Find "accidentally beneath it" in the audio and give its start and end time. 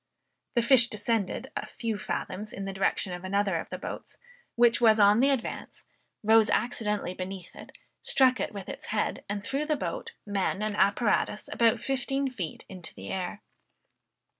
6.49-7.77